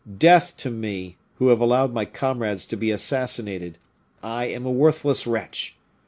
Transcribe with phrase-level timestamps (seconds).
[0.17, 3.77] Death to me, who have allowed my comrades to be assassinated.
[4.23, 5.75] I am a worthless wretch!"